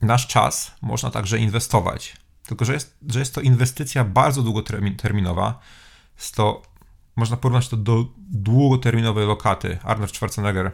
nasz 0.00 0.26
czas 0.26 0.74
można 0.82 1.10
także 1.10 1.38
inwestować. 1.38 2.21
Tylko, 2.52 2.64
że 2.64 2.72
jest, 2.72 2.96
że 3.08 3.18
jest 3.18 3.34
to 3.34 3.40
inwestycja 3.40 4.04
bardzo 4.04 4.42
długoterminowa. 4.42 5.58
Jest 6.16 6.34
to, 6.34 6.62
można 7.16 7.36
porównać 7.36 7.68
to 7.68 7.76
do 7.76 8.06
długoterminowej 8.18 9.26
lokaty. 9.26 9.78
Arnold 9.84 10.14
Schwarzenegger 10.14 10.70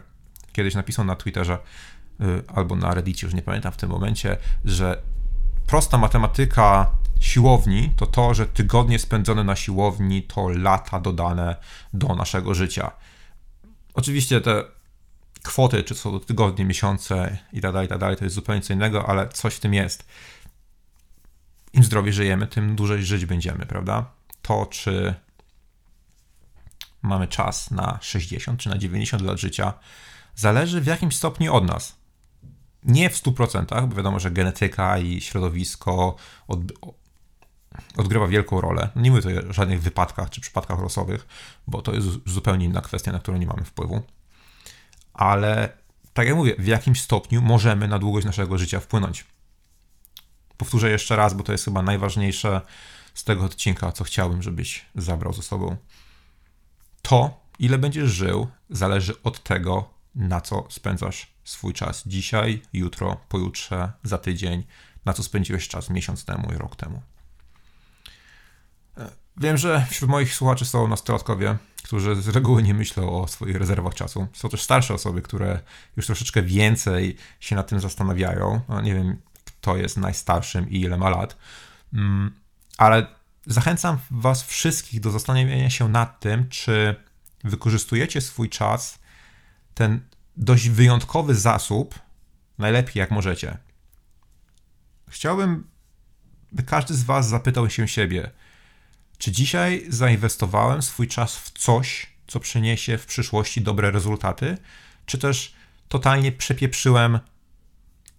kiedyś 0.53 0.75
napisał 0.75 1.05
na 1.05 1.17
Twitterze 1.17 1.59
y, 2.21 2.43
albo 2.55 2.77
na 2.77 2.95
Reddicie, 2.95 3.27
już 3.27 3.35
nie 3.35 3.43
pamiętam 3.43 3.73
w 3.73 3.77
tym 3.77 3.91
momencie, 3.91 4.37
że 4.65 5.03
prosta 5.67 5.99
matematyka 5.99 6.91
siłowni 7.21 7.93
to 7.97 8.07
to, 8.07 8.35
że 8.35 8.47
tygodnie 8.47 8.99
spędzone 8.99 9.45
na 9.45 9.57
siłowni 9.57 10.23
to 10.23 10.49
lata 10.49 11.01
dodane 11.01 11.57
do 11.93 12.15
naszego 12.15 12.55
życia. 12.55 12.91
Oczywiście 13.95 14.41
te 14.41 14.65
kwoty, 15.43 15.85
czy 15.85 15.95
są 15.95 16.13
to 16.13 16.21
tygodnie, 16.21 16.65
miesiące 16.65 17.39
i 17.53 17.61
tak 17.61 17.73
dalej, 17.73 17.87
i 17.87 17.89
tak 17.89 17.99
dalej, 17.99 18.17
to 18.17 18.25
jest 18.25 18.35
zupełnie 18.35 18.63
co 18.63 18.73
innego, 18.73 19.09
ale 19.09 19.29
coś 19.29 19.55
w 19.55 19.61
tym 19.61 19.75
jest. 19.75 20.07
Im 21.73 21.85
zdrowiej 21.85 22.13
żyjemy, 22.13 22.47
tym 22.47 22.77
dłużej 22.77 23.05
żyć 23.05 23.27
będziemy, 23.27 23.67
prawda? 23.67 24.11
To, 24.43 24.67
czy 24.67 25.15
mamy 27.03 27.29
czas 27.29 27.71
na 27.71 27.99
60 28.03 28.61
czy 28.61 28.69
na 28.69 28.79
90 28.79 29.23
lat 29.23 29.39
życia, 29.39 29.73
zależy 30.35 30.81
w 30.81 30.87
jakimś 30.87 31.17
stopniu 31.17 31.55
od 31.55 31.65
nas. 31.65 31.97
Nie 32.85 33.11
w 33.11 33.23
100%, 33.23 33.89
bo 33.89 33.97
wiadomo, 33.97 34.21
że 34.21 34.31
genetyka 34.31 34.99
i 34.99 35.21
środowisko 35.21 36.17
od, 36.49 36.61
odgrywa 37.97 38.29
wielką 38.29 38.61
rolę. 38.61 38.89
Nie 38.97 39.11
mówię 39.11 39.23
tutaj 39.23 39.39
o 39.39 39.53
żadnych 39.53 39.83
wypadkach 39.83 40.31
czy 40.31 40.41
przypadkach 40.41 40.81
losowych, 40.81 41.27
bo 41.67 41.83
to 41.83 41.95
jest 41.95 42.07
zupełnie 42.27 42.65
inna 42.65 42.81
kwestia, 42.81 43.13
na 43.13 43.19
którą 43.19 43.39
nie 43.39 43.47
mamy 43.47 43.65
wpływu. 43.65 44.03
Ale 45.15 45.73
tak 46.13 46.27
jak 46.27 46.37
mówię, 46.37 46.55
w 46.59 46.67
jakimś 46.67 47.03
stopniu 47.03 47.43
możemy 47.43 47.89
na 47.89 47.99
długość 47.99 48.27
naszego 48.27 48.59
życia 48.59 48.81
wpłynąć. 48.81 49.25
Powtórzę 50.59 50.91
jeszcze 50.91 51.17
raz, 51.17 51.35
bo 51.35 51.43
to 51.45 51.53
jest 51.53 51.65
chyba 51.65 51.83
najważniejsze 51.83 52.61
z 53.15 53.25
tego 53.25 53.45
odcinka, 53.45 53.93
co 53.93 54.05
chciałbym, 54.05 54.43
żebyś 54.43 54.87
zabrał 54.95 55.33
ze 55.33 55.43
sobą. 55.43 55.77
To, 57.03 57.41
ile 57.59 57.79
będziesz 57.79 58.11
żył, 58.11 58.47
zależy 58.71 59.23
od 59.23 59.43
tego, 59.43 59.91
na 60.15 60.41
co 60.41 60.67
spędzasz 60.71 61.27
swój 61.45 61.73
czas 61.73 62.03
dzisiaj, 62.07 62.63
jutro, 62.73 63.21
pojutrze, 63.29 63.93
za 64.03 64.19
tydzień, 64.19 64.65
na 65.05 65.13
co 65.13 65.23
spędziłeś 65.23 65.69
czas 65.69 65.91
miesiąc 65.91 66.25
temu 66.25 66.53
i 66.53 66.57
rok 66.57 66.77
temu. 66.77 67.03
Wiem, 69.37 69.57
że 69.57 69.87
wśród 69.91 70.11
moich 70.11 70.35
słuchaczy 70.35 70.65
są 70.65 70.89
nastolatkowie, 70.89 71.57
którzy 71.83 72.23
z 72.23 72.29
reguły 72.29 72.63
nie 72.63 72.75
myślą 72.75 73.23
o 73.23 73.29
swoich 73.29 73.57
rezerwach 73.57 73.95
czasu. 73.95 74.27
Są 74.33 74.49
też 74.49 74.63
starsze 74.63 74.95
osoby, 74.95 75.23
które 75.23 75.61
już 75.97 76.07
troszeczkę 76.07 76.43
więcej 76.43 77.17
się 77.41 77.57
nad 77.57 77.69
tym 77.69 77.81
zastanawiają. 77.81 78.61
No, 78.69 78.81
nie 78.81 78.95
wiem, 78.95 79.17
kto 79.69 79.77
jest 79.77 79.97
najstarszym 79.97 80.71
i 80.71 80.81
ile 80.81 80.97
ma 80.97 81.11
lat, 81.11 81.37
mm, 81.93 82.35
ale 82.79 83.07
zachęcam 83.47 83.99
Was 84.11 84.43
wszystkich 84.43 85.01
do 85.01 85.11
zastanowienia 85.11 85.71
się 85.71 85.89
nad 85.89 86.21
tym, 86.21 86.49
czy 86.49 86.97
wykorzystujecie 87.45 88.21
swój 88.21 88.49
czas 88.49 88.99
ten 89.75 90.01
dość 90.37 90.69
wyjątkowy 90.69 91.35
zasób 91.35 91.99
najlepiej 92.59 93.01
jak 93.01 93.11
możecie. 93.11 93.59
Chciałbym, 95.09 95.67
by 96.53 96.63
każdy 96.63 96.95
z 96.95 97.03
Was 97.03 97.29
zapytał 97.29 97.71
się 97.71 97.89
siebie, 97.89 98.31
czy 99.19 99.33
dzisiaj 99.33 99.87
zainwestowałem 99.89 100.83
swój 100.83 101.09
czas 101.09 101.37
w 101.37 101.51
coś, 101.51 102.07
co 102.27 102.41
przyniesie 102.41 102.99
w 102.99 103.07
przyszłości 103.07 103.61
dobre 103.61 103.91
rezultaty, 103.91 104.59
czy 105.07 105.19
też 105.19 105.55
totalnie 105.89 106.33
przepieprzyłem 106.33 107.19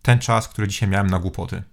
ten 0.01 0.19
czas, 0.19 0.47
który 0.47 0.67
dzisiaj 0.67 0.89
miałem 0.89 1.07
na 1.07 1.19
głupoty. 1.19 1.63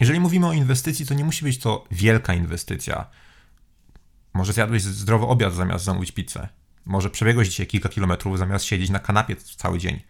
Jeżeli 0.00 0.20
mówimy 0.20 0.46
o 0.46 0.52
inwestycji, 0.52 1.06
to 1.06 1.14
nie 1.14 1.24
musi 1.24 1.44
być 1.44 1.58
to 1.58 1.84
wielka 1.90 2.34
inwestycja. 2.34 3.06
Może 4.34 4.52
zjadłeś 4.52 4.82
zdrowy 4.82 5.26
obiad 5.26 5.54
zamiast 5.54 5.84
zamówić 5.84 6.12
pizzę. 6.12 6.48
Może 6.84 7.10
przebiegłeś 7.10 7.48
dzisiaj 7.48 7.66
kilka 7.66 7.88
kilometrów 7.88 8.38
zamiast 8.38 8.64
siedzieć 8.64 8.90
na 8.90 8.98
kanapie 8.98 9.36
cały 9.36 9.78
dzień. 9.78 10.00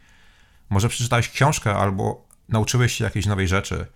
Może 0.71 0.89
przeczytałeś 0.89 1.29
książkę 1.29 1.75
albo 1.75 2.29
nauczyłeś 2.49 2.93
się 2.93 3.05
jakiejś 3.05 3.27
nowej 3.27 3.49
rzeczy. 3.49 3.87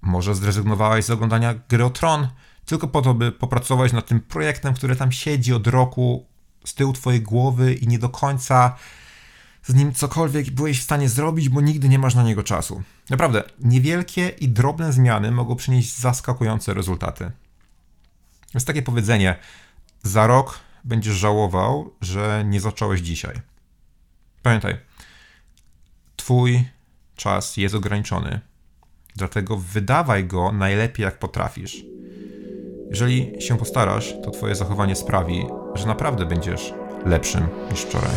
Może 0.00 0.34
zrezygnowałeś 0.34 1.04
z 1.04 1.10
oglądania 1.10 1.54
gry 1.68 1.84
o 1.84 1.90
Tron 1.90 2.28
tylko 2.66 2.88
po 2.88 3.02
to, 3.02 3.14
by 3.14 3.32
popracować 3.32 3.92
nad 3.92 4.06
tym 4.06 4.20
projektem, 4.20 4.74
który 4.74 4.96
tam 4.96 5.12
siedzi 5.12 5.54
od 5.54 5.66
roku 5.66 6.26
z 6.64 6.74
tyłu 6.74 6.92
twojej 6.92 7.20
głowy 7.20 7.74
i 7.74 7.88
nie 7.88 7.98
do 7.98 8.08
końca 8.08 8.76
z 9.66 9.74
nim 9.74 9.92
cokolwiek 9.92 10.50
byłeś 10.50 10.80
w 10.80 10.82
stanie 10.82 11.08
zrobić, 11.08 11.48
bo 11.48 11.60
nigdy 11.60 11.88
nie 11.88 11.98
masz 11.98 12.14
na 12.14 12.22
niego 12.22 12.42
czasu. 12.42 12.82
Naprawdę, 13.10 13.44
niewielkie 13.60 14.28
i 14.28 14.48
drobne 14.48 14.92
zmiany 14.92 15.30
mogą 15.30 15.56
przynieść 15.56 15.98
zaskakujące 15.98 16.74
rezultaty. 16.74 17.30
Jest 18.54 18.66
takie 18.66 18.82
powiedzenie: 18.82 19.36
za 20.02 20.26
rok 20.26 20.58
będziesz 20.84 21.14
żałował, 21.14 21.92
że 22.00 22.44
nie 22.46 22.60
zacząłeś 22.60 23.00
dzisiaj. 23.00 23.40
Pamiętaj, 24.42 24.76
Twój 26.16 26.64
czas 27.16 27.56
jest 27.56 27.74
ograniczony, 27.74 28.40
dlatego 29.16 29.56
wydawaj 29.56 30.24
go 30.24 30.52
najlepiej 30.52 31.04
jak 31.04 31.18
potrafisz. 31.18 31.84
Jeżeli 32.90 33.42
się 33.42 33.58
postarasz, 33.58 34.14
to 34.24 34.30
Twoje 34.30 34.54
zachowanie 34.54 34.96
sprawi, 34.96 35.46
że 35.74 35.86
naprawdę 35.86 36.26
będziesz 36.26 36.74
lepszym 37.04 37.48
niż 37.70 37.80
wczoraj. 37.80 38.14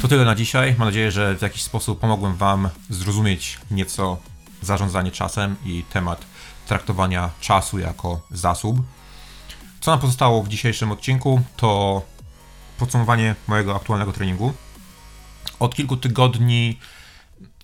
To 0.00 0.08
tyle 0.08 0.24
na 0.24 0.34
dzisiaj. 0.34 0.74
Mam 0.78 0.88
nadzieję, 0.88 1.10
że 1.10 1.36
w 1.36 1.42
jakiś 1.42 1.62
sposób 1.62 2.00
pomogłem 2.00 2.36
Wam 2.36 2.68
zrozumieć 2.90 3.58
nieco 3.70 4.16
zarządzanie 4.62 5.10
czasem 5.10 5.56
i 5.64 5.84
temat 5.92 6.24
traktowania 6.66 7.30
czasu 7.40 7.78
jako 7.78 8.20
zasób. 8.30 8.76
Co 9.80 9.90
nam 9.90 10.00
pozostało 10.00 10.42
w 10.42 10.48
dzisiejszym 10.48 10.92
odcinku 10.92 11.40
to 11.56 12.02
podsumowanie 12.78 13.34
mojego 13.48 13.76
aktualnego 13.76 14.12
treningu. 14.12 14.52
Od 15.58 15.74
kilku 15.74 15.96
tygodni 15.96 16.78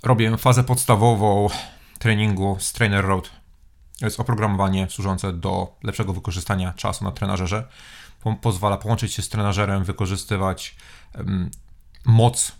robię 0.02 0.37
fazę 0.37 0.64
podstawową 0.64 1.49
treningu 1.99 2.57
z 2.61 2.73
Trainer 2.73 3.05
Road. 3.05 3.31
To 3.99 4.07
jest 4.07 4.21
oprogramowanie 4.21 4.90
służące 4.90 5.33
do 5.33 5.76
lepszego 5.83 6.12
wykorzystania 6.12 6.73
czasu 6.73 7.05
na 7.05 7.12
trenażerze. 7.12 7.69
Pozwala 8.40 8.76
połączyć 8.76 9.14
się 9.14 9.23
z 9.23 9.28
trenażerem, 9.28 9.85
wykorzystywać 9.85 10.76
moc, 12.06 12.52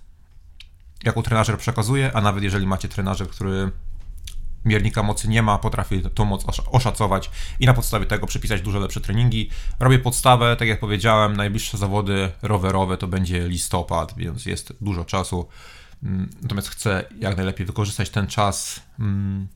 jaką 1.05 1.23
trenażer 1.23 1.59
przekazuje, 1.59 2.11
a 2.15 2.21
nawet 2.21 2.45
jeżeli 2.45 2.67
macie 2.67 2.89
trenażer, 2.89 3.29
który 3.29 3.71
miernika 4.65 5.03
mocy 5.03 5.29
nie 5.29 5.43
ma, 5.43 5.59
potrafi 5.59 6.03
tą 6.03 6.25
moc 6.25 6.45
oszacować 6.71 7.31
i 7.61 7.67
na 7.67 7.75
podstawie 7.75 8.07
tego 8.07 8.27
przypisać 8.27 8.63
dużo 8.63 8.79
lepsze 8.79 9.01
treningi. 9.01 9.51
Robię 9.81 9.99
podstawę, 9.99 10.57
tak 10.57 10.69
jak 10.69 10.81
powiedziałem, 10.81 11.37
najbliższe 11.37 11.79
zawody 11.79 12.33
rowerowe 12.43 12.97
to 12.97 13.09
będzie 13.09 13.49
listopad, 13.49 14.15
więc 14.17 14.47
jest 14.47 14.73
dużo 14.81 15.05
czasu. 15.05 15.49
Mm, 16.03 16.31
natomiast 16.43 16.69
chcę 16.69 17.05
jak 17.19 17.37
najlepiej 17.37 17.67
wykorzystać 17.67 18.11
ten 18.11 18.27
czas 18.27 18.83
mm, 18.99 19.49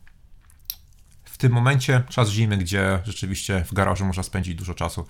w 1.24 1.38
tym 1.38 1.52
momencie, 1.52 2.02
czas 2.08 2.28
zimy, 2.28 2.56
gdzie 2.56 3.00
rzeczywiście 3.04 3.64
w 3.64 3.74
garażu 3.74 4.04
można 4.04 4.22
spędzić 4.22 4.54
dużo 4.54 4.74
czasu. 4.74 5.06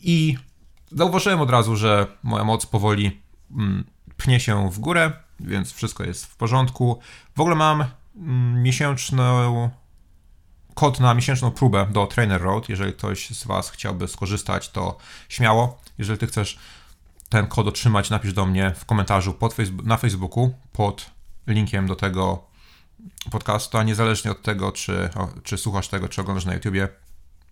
I 0.00 0.36
zauważyłem 0.92 1.40
od 1.40 1.50
razu, 1.50 1.76
że 1.76 2.06
moja 2.22 2.44
moc 2.44 2.66
powoli 2.66 3.20
pnie 4.16 4.40
się 4.40 4.70
w 4.70 4.78
górę, 4.78 5.12
więc 5.40 5.72
wszystko 5.72 6.04
jest 6.04 6.26
w 6.26 6.36
porządku. 6.36 7.00
W 7.36 7.40
ogóle 7.40 7.56
mam 7.56 7.84
Mm, 8.18 8.62
miesięczną 8.62 9.70
kod 10.74 11.00
na 11.00 11.14
miesięczną 11.14 11.50
próbę 11.50 11.86
do 11.90 12.06
Trainer 12.06 12.42
Road. 12.42 12.68
Jeżeli 12.68 12.92
ktoś 12.92 13.30
z 13.30 13.44
Was 13.44 13.70
chciałby 13.70 14.08
skorzystać, 14.08 14.70
to 14.70 14.96
śmiało. 15.28 15.80
Jeżeli 15.98 16.18
Ty 16.18 16.26
chcesz 16.26 16.58
ten 17.28 17.46
kod 17.46 17.66
otrzymać, 17.66 18.10
napisz 18.10 18.32
do 18.32 18.46
mnie 18.46 18.74
w 18.76 18.84
komentarzu 18.84 19.34
pod 19.34 19.56
na 19.84 19.96
Facebooku 19.96 20.54
pod 20.72 21.10
linkiem 21.46 21.86
do 21.86 21.96
tego 21.96 22.44
podcastu, 23.30 23.78
a 23.78 23.82
niezależnie 23.82 24.30
od 24.30 24.42
tego, 24.42 24.72
czy, 24.72 25.10
czy 25.42 25.58
słuchasz 25.58 25.88
tego, 25.88 26.08
czy 26.08 26.20
oglądasz 26.20 26.44
na 26.44 26.54
YouTubie, 26.54 26.88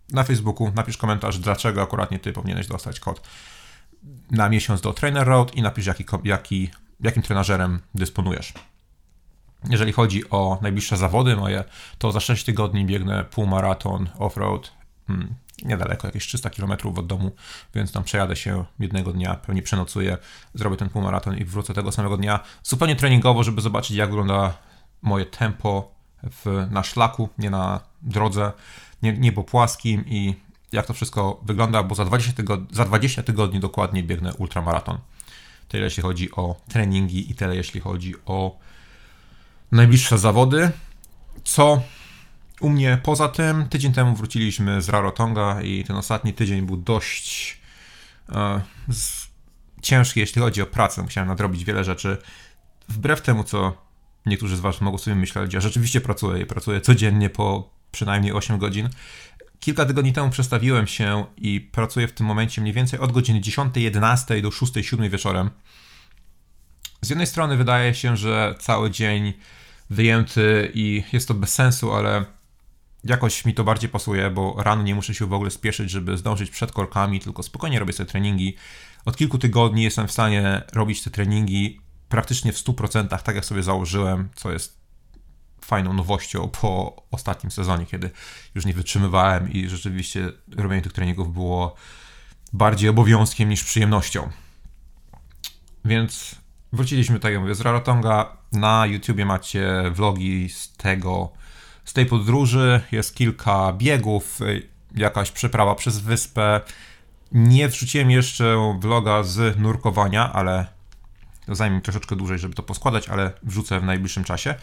na 0.09 0.23
Facebooku, 0.23 0.71
napisz 0.75 0.97
komentarz, 0.97 1.39
dlaczego 1.39 1.81
akurat 1.81 2.11
nie 2.11 2.19
ty 2.19 2.33
powinieneś 2.33 2.67
dostać 2.67 2.99
kod 2.99 3.21
na 4.31 4.49
miesiąc 4.49 4.81
do 4.81 4.93
Trainer 4.93 5.27
Road 5.27 5.55
i 5.55 5.61
napisz, 5.61 5.85
jaki, 5.85 6.05
jaki, 6.23 6.69
jakim 6.99 7.23
trenażerem 7.23 7.79
dysponujesz. 7.95 8.53
Jeżeli 9.69 9.91
chodzi 9.91 10.29
o 10.29 10.59
najbliższe 10.61 10.97
zawody 10.97 11.35
moje, 11.35 11.63
to 11.97 12.11
za 12.11 12.19
6 12.19 12.43
tygodni 12.43 12.85
biegnę 12.85 13.23
półmaraton 13.23 14.09
off-road, 14.19 14.71
hmm, 15.07 15.35
niedaleko, 15.63 16.07
jakieś 16.07 16.27
300 16.27 16.49
km 16.49 16.71
od 16.95 17.07
domu, 17.07 17.31
więc 17.75 17.91
tam 17.91 18.03
przejadę 18.03 18.35
się 18.35 18.65
jednego 18.79 19.13
dnia, 19.13 19.35
pewnie 19.35 19.61
przenocuję, 19.61 20.17
zrobię 20.53 20.77
ten 20.77 20.89
półmaraton 20.89 21.37
i 21.37 21.45
wrócę 21.45 21.73
tego 21.73 21.91
samego 21.91 22.17
dnia. 22.17 22.39
Zupełnie 22.63 22.95
treningowo, 22.95 23.43
żeby 23.43 23.61
zobaczyć, 23.61 23.97
jak 23.97 24.09
wygląda 24.09 24.53
moje 25.01 25.25
tempo 25.25 25.91
w, 26.23 26.67
na 26.71 26.83
szlaku, 26.83 27.29
nie 27.37 27.49
na 27.49 27.79
drodze, 28.01 28.51
nie, 29.03 29.13
nie 29.13 29.31
po 29.31 29.43
płaskim 29.43 30.03
i 30.07 30.35
jak 30.71 30.85
to 30.85 30.93
wszystko 30.93 31.41
wygląda, 31.43 31.83
bo 31.83 31.95
za 31.95 32.05
20, 32.05 32.33
tygodni, 32.33 32.67
za 32.71 32.85
20 32.85 33.23
tygodni 33.23 33.59
dokładnie 33.59 34.03
biegnę 34.03 34.33
ultramaraton. 34.33 34.97
Tyle 35.67 35.83
jeśli 35.83 36.03
chodzi 36.03 36.31
o 36.31 36.55
treningi 36.69 37.31
i 37.31 37.35
tyle 37.35 37.55
jeśli 37.55 37.79
chodzi 37.79 38.13
o 38.25 38.59
najbliższe 39.71 40.17
zawody. 40.17 40.71
Co 41.43 41.81
u 42.61 42.69
mnie 42.69 42.99
poza 43.03 43.27
tym, 43.27 43.69
tydzień 43.69 43.93
temu 43.93 44.15
wróciliśmy 44.15 44.81
z 44.81 44.89
Rarotonga 44.89 45.61
i 45.61 45.83
ten 45.83 45.95
ostatni 45.95 46.33
tydzień 46.33 46.61
był 46.61 46.77
dość 46.77 47.57
e, 48.29 48.61
z, 48.89 49.27
ciężki, 49.81 50.19
jeśli 50.19 50.41
chodzi 50.41 50.61
o 50.61 50.65
pracę. 50.65 51.01
Musiałem 51.01 51.27
nadrobić 51.27 51.65
wiele 51.65 51.83
rzeczy. 51.83 52.17
Wbrew 52.89 53.21
temu, 53.21 53.43
co 53.43 53.77
niektórzy 54.25 54.57
z 54.57 54.59
Was 54.59 54.81
mogą 54.81 54.97
sobie 54.97 55.15
myśleć, 55.15 55.53
ja 55.53 55.59
rzeczywiście 55.59 56.01
pracuję 56.01 56.41
i 56.41 56.45
pracuję 56.45 56.81
codziennie 56.81 57.29
po 57.29 57.69
przynajmniej 57.91 58.33
8 58.33 58.57
godzin. 58.57 58.89
Kilka 59.59 59.85
tygodni 59.85 60.13
temu 60.13 60.29
przestawiłem 60.29 60.87
się 60.87 61.25
i 61.37 61.61
pracuję 61.61 62.07
w 62.07 62.13
tym 62.13 62.25
momencie 62.25 62.61
mniej 62.61 62.73
więcej 62.73 62.99
od 62.99 63.11
godziny 63.11 63.41
10, 63.41 63.77
11 63.77 64.41
do 64.41 64.51
6, 64.51 64.73
7 64.81 65.09
wieczorem. 65.09 65.49
Z 67.01 67.09
jednej 67.09 67.27
strony 67.27 67.57
wydaje 67.57 67.93
się, 67.93 68.17
że 68.17 68.55
cały 68.59 68.91
dzień 68.91 69.33
wyjęty 69.89 70.71
i 70.73 71.03
jest 71.13 71.27
to 71.27 71.33
bez 71.33 71.53
sensu, 71.53 71.93
ale 71.93 72.25
jakoś 73.03 73.45
mi 73.45 73.53
to 73.53 73.63
bardziej 73.63 73.89
pasuje, 73.89 74.29
bo 74.29 74.55
rano 74.59 74.83
nie 74.83 74.95
muszę 74.95 75.13
się 75.13 75.25
w 75.25 75.33
ogóle 75.33 75.51
spieszyć, 75.51 75.91
żeby 75.91 76.17
zdążyć 76.17 76.49
przed 76.49 76.71
korkami, 76.71 77.19
tylko 77.19 77.43
spokojnie 77.43 77.79
robię 77.79 77.93
sobie 77.93 78.09
treningi. 78.09 78.55
Od 79.05 79.17
kilku 79.17 79.37
tygodni 79.37 79.83
jestem 79.83 80.07
w 80.07 80.11
stanie 80.11 80.61
robić 80.73 81.03
te 81.03 81.09
treningi 81.09 81.81
praktycznie 82.09 82.53
w 82.53 82.57
100%, 82.57 83.21
tak 83.21 83.35
jak 83.35 83.45
sobie 83.45 83.63
założyłem, 83.63 84.29
co 84.35 84.51
jest 84.51 84.76
fajną 85.67 85.93
nowością 85.93 86.49
po 86.61 86.95
ostatnim 87.11 87.51
sezonie, 87.51 87.85
kiedy 87.85 88.09
już 88.55 88.65
nie 88.65 88.73
wytrzymywałem 88.73 89.51
i 89.51 89.69
rzeczywiście 89.69 90.31
robienie 90.57 90.81
tych 90.81 90.93
treningów 90.93 91.33
było 91.33 91.75
bardziej 92.53 92.89
obowiązkiem 92.89 93.49
niż 93.49 93.63
przyjemnością. 93.63 94.29
Więc 95.85 96.35
wróciliśmy, 96.73 97.19
tak 97.19 97.33
jak 97.33 97.41
mówię, 97.41 97.55
z 97.55 97.61
Rarotonga. 97.61 98.37
Na 98.51 98.85
YouTubie 98.85 99.25
macie 99.25 99.91
vlogi 99.91 100.49
z 100.49 100.73
tego, 100.73 101.29
z 101.85 101.93
tej 101.93 102.05
podróży. 102.05 102.81
Jest 102.91 103.15
kilka 103.15 103.73
biegów, 103.73 104.39
jakaś 104.95 105.31
przeprawa 105.31 105.75
przez 105.75 105.99
wyspę. 105.99 106.61
Nie 107.31 107.67
wrzuciłem 107.67 108.11
jeszcze 108.11 108.75
vloga 108.79 109.23
z 109.23 109.59
nurkowania, 109.59 110.33
ale 110.33 110.67
zajmie 111.47 111.75
mi 111.75 111.81
troszeczkę 111.81 112.15
dłużej, 112.15 112.39
żeby 112.39 112.55
to 112.55 112.63
poskładać, 112.63 113.09
ale 113.09 113.31
wrzucę 113.43 113.79
w 113.79 113.83
najbliższym 113.83 114.23
czasie. 114.23 114.55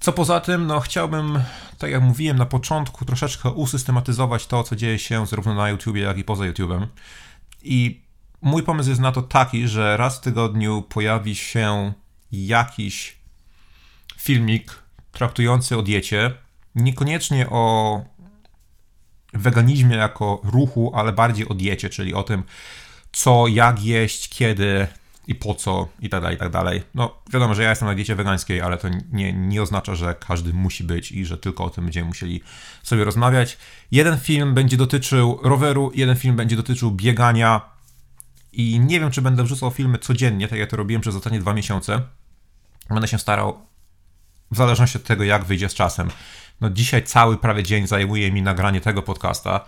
Co 0.00 0.12
poza 0.12 0.40
tym, 0.40 0.66
no 0.66 0.80
chciałbym, 0.80 1.42
tak 1.78 1.90
jak 1.90 2.02
mówiłem 2.02 2.36
na 2.36 2.46
początku, 2.46 3.04
troszeczkę 3.04 3.50
usystematyzować 3.50 4.46
to, 4.46 4.64
co 4.64 4.76
dzieje 4.76 4.98
się 4.98 5.26
zarówno 5.26 5.54
na 5.54 5.68
YouTubie, 5.68 6.02
jak 6.02 6.18
i 6.18 6.24
poza 6.24 6.46
YouTubem. 6.46 6.86
I 7.62 8.00
mój 8.42 8.62
pomysł 8.62 8.88
jest 8.88 9.00
na 9.00 9.12
to 9.12 9.22
taki, 9.22 9.68
że 9.68 9.96
raz 9.96 10.18
w 10.18 10.20
tygodniu 10.20 10.82
pojawi 10.82 11.36
się 11.36 11.92
jakiś 12.32 13.16
filmik 14.16 14.82
traktujący 15.12 15.76
o 15.76 15.82
diecie, 15.82 16.32
niekoniecznie 16.74 17.50
o 17.50 18.04
weganizmie 19.34 19.96
jako 19.96 20.40
ruchu, 20.44 20.92
ale 20.94 21.12
bardziej 21.12 21.48
o 21.48 21.54
diecie, 21.54 21.90
czyli 21.90 22.14
o 22.14 22.22
tym, 22.22 22.42
co, 23.12 23.46
jak 23.46 23.82
jeść, 23.82 24.28
kiedy, 24.28 24.86
i 25.28 25.34
po 25.34 25.54
co 25.54 25.88
i 26.00 26.08
tak 26.08 26.22
dalej, 26.22 26.36
i 26.36 26.38
tak 26.38 26.50
dalej. 26.50 26.82
No 26.94 27.18
wiadomo, 27.32 27.54
że 27.54 27.62
ja 27.62 27.70
jestem 27.70 27.88
na 27.88 27.94
diecie 27.94 28.14
wegańskiej, 28.14 28.60
ale 28.60 28.78
to 28.78 28.88
nie, 29.12 29.32
nie 29.32 29.62
oznacza, 29.62 29.94
że 29.94 30.14
każdy 30.14 30.52
musi 30.52 30.84
być 30.84 31.12
i 31.12 31.24
że 31.24 31.38
tylko 31.38 31.64
o 31.64 31.70
tym 31.70 31.84
będziemy 31.84 32.06
musieli 32.06 32.42
sobie 32.82 33.04
rozmawiać. 33.04 33.58
Jeden 33.90 34.18
film 34.18 34.54
będzie 34.54 34.76
dotyczył 34.76 35.38
roweru, 35.42 35.92
jeden 35.94 36.16
film 36.16 36.36
będzie 36.36 36.56
dotyczył 36.56 36.90
biegania 36.90 37.60
i 38.52 38.80
nie 38.80 39.00
wiem, 39.00 39.10
czy 39.10 39.22
będę 39.22 39.44
wrzucał 39.44 39.70
filmy 39.70 39.98
codziennie, 39.98 40.48
tak 40.48 40.58
jak 40.58 40.70
to 40.70 40.76
robiłem 40.76 41.00
przez 41.00 41.14
ostatnie 41.14 41.40
dwa 41.40 41.54
miesiące. 41.54 42.02
Będę 42.90 43.08
się 43.08 43.18
starał 43.18 43.66
w 44.50 44.56
zależności 44.56 44.98
od 44.98 45.04
tego, 45.04 45.24
jak 45.24 45.44
wyjdzie 45.44 45.68
z 45.68 45.74
czasem. 45.74 46.08
No 46.60 46.70
dzisiaj 46.70 47.02
cały 47.04 47.36
prawie 47.36 47.62
dzień 47.62 47.86
zajmuje 47.86 48.32
mi 48.32 48.42
nagranie 48.42 48.80
tego 48.80 49.02
podcasta. 49.02 49.64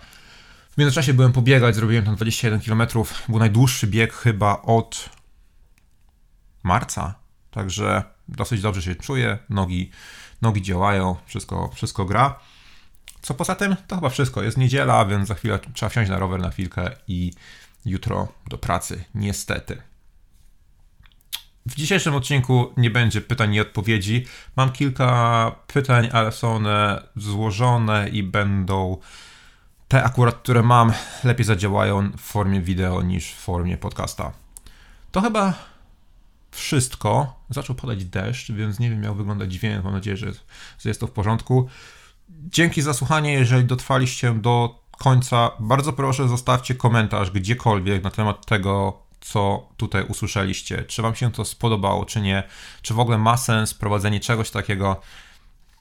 W 0.71 0.77
międzyczasie 0.77 1.13
byłem 1.13 1.31
pobiegać, 1.31 1.75
zrobiłem 1.75 2.05
tam 2.05 2.15
21 2.15 2.61
km. 2.61 2.87
Był 3.29 3.39
najdłuższy 3.39 3.87
bieg 3.87 4.13
chyba 4.13 4.61
od 4.61 5.20
marca. 6.63 7.15
Także 7.51 8.03
dosyć 8.27 8.61
dobrze 8.61 8.81
się 8.81 8.95
czuję, 8.95 9.37
nogi, 9.49 9.91
nogi 10.41 10.61
działają, 10.61 11.15
wszystko, 11.25 11.71
wszystko 11.73 12.05
gra. 12.05 12.39
Co 13.21 13.33
poza 13.33 13.55
tym, 13.55 13.75
to 13.87 13.95
chyba 13.95 14.09
wszystko. 14.09 14.43
Jest 14.43 14.57
niedziela, 14.57 15.05
więc 15.05 15.27
za 15.27 15.35
chwilę 15.35 15.59
trzeba 15.73 15.89
wsiąść 15.89 16.09
na 16.11 16.19
rower 16.19 16.39
na 16.39 16.51
chwilkę 16.51 16.91
i 17.07 17.33
jutro 17.85 18.27
do 18.47 18.57
pracy, 18.57 19.03
niestety. 19.15 19.81
W 21.65 21.75
dzisiejszym 21.75 22.15
odcinku 22.15 22.73
nie 22.77 22.89
będzie 22.89 23.21
pytań 23.21 23.53
i 23.53 23.59
odpowiedzi. 23.59 24.25
Mam 24.55 24.71
kilka 24.71 25.51
pytań, 25.67 26.09
ale 26.13 26.31
są 26.31 26.55
one 26.55 27.03
złożone 27.15 28.09
i 28.09 28.23
będą 28.23 28.97
te 29.87 30.03
akurat, 30.03 30.35
które 30.35 30.63
mam, 30.63 30.93
lepiej 31.23 31.45
zadziałają 31.45 32.11
w 32.11 32.21
formie 32.21 32.61
wideo 32.61 33.01
niż 33.01 33.31
w 33.31 33.37
formie 33.37 33.77
podcasta. 33.77 34.31
To 35.11 35.21
chyba 35.21 35.53
wszystko. 36.51 37.35
Zaczął 37.49 37.75
padać 37.75 38.05
deszcz, 38.05 38.51
więc 38.51 38.79
nie 38.79 38.89
wiem, 38.89 39.03
jak 39.03 39.13
wygląda 39.13 39.47
dźwięk. 39.47 39.83
Mam 39.83 39.93
nadzieję, 39.93 40.17
że, 40.17 40.31
jest 40.85 40.99
to 40.99 41.07
w 41.07 41.11
porządku. 41.11 41.67
Dzięki 42.29 42.81
za 42.81 42.93
słuchanie. 42.93 43.33
Jeżeli 43.33 43.65
dotrwaliście 43.65 44.33
do 44.33 44.81
końca, 44.97 45.51
bardzo 45.59 45.93
proszę 45.93 46.27
zostawcie 46.27 46.75
komentarz 46.75 47.31
gdziekolwiek 47.31 48.03
na 48.03 48.11
temat 48.11 48.45
tego, 48.45 49.01
co 49.21 49.69
tutaj 49.77 50.03
usłyszeliście. 50.03 50.83
Czy 50.83 51.01
Wam 51.01 51.15
się 51.15 51.31
to 51.31 51.45
spodobało, 51.45 52.05
czy 52.05 52.21
nie? 52.21 52.43
Czy 52.81 52.93
w 52.93 52.99
ogóle 52.99 53.17
ma 53.17 53.37
sens 53.37 53.73
prowadzenie 53.73 54.19
czegoś 54.19 54.51
takiego 54.51 55.01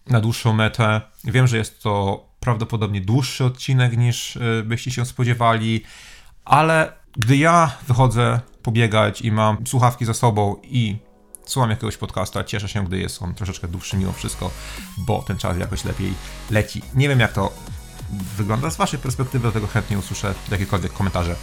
na 0.06 0.20
dłuższą 0.20 0.52
metę? 0.52 1.00
Wiem, 1.24 1.46
że 1.46 1.56
jest 1.56 1.82
to 1.82 2.24
prawdopodobnie 2.40 3.00
dłuższy 3.00 3.44
odcinek 3.44 3.96
niż 3.96 4.36
y, 4.36 4.62
byście 4.66 4.90
się 4.90 5.06
spodziewali, 5.06 5.84
ale 6.44 6.92
gdy 7.16 7.36
ja 7.36 7.76
wychodzę 7.88 8.40
pobiegać 8.62 9.20
i 9.20 9.32
mam 9.32 9.66
słuchawki 9.66 10.04
za 10.04 10.14
sobą 10.14 10.56
i 10.62 10.96
słucham 11.46 11.70
jakiegoś 11.70 11.96
podcasta, 11.96 12.44
cieszę 12.44 12.68
się, 12.68 12.84
gdy 12.84 12.98
jest 12.98 13.22
on 13.22 13.34
troszeczkę 13.34 13.68
dłuższy 13.68 13.96
mimo 13.96 14.12
wszystko, 14.12 14.50
bo 14.98 15.22
ten 15.22 15.38
czas 15.38 15.58
jakoś 15.58 15.84
lepiej 15.84 16.14
leci. 16.50 16.82
Nie 16.94 17.08
wiem 17.08 17.20
jak 17.20 17.32
to 17.32 17.52
wygląda 18.36 18.70
z 18.70 18.76
waszej 18.76 18.98
perspektywy, 18.98 19.48
do 19.48 19.52
tego 19.52 19.66
chętnie 19.66 19.98
usłyszę 19.98 20.34
jakiekolwiek 20.50 20.92
komentarze. 20.92 21.36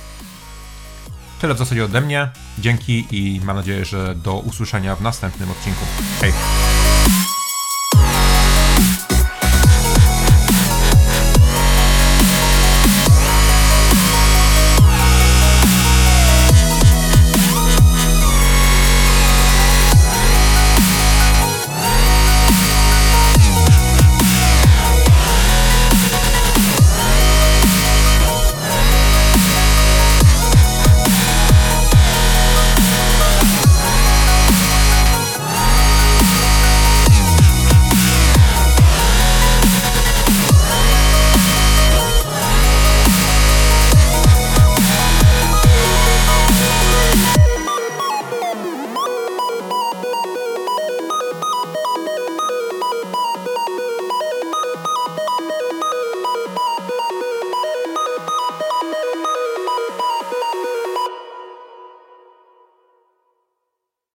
Tyle 1.41 1.53
w 1.53 1.57
zasadzie 1.57 1.85
ode 1.85 2.01
mnie. 2.01 2.29
Dzięki 2.59 3.05
i 3.11 3.41
mam 3.43 3.55
nadzieję, 3.55 3.85
że 3.85 4.15
do 4.15 4.39
usłyszenia 4.39 4.95
w 4.95 5.01
następnym 5.01 5.51
odcinku. 5.51 5.85
Hej! 6.21 6.33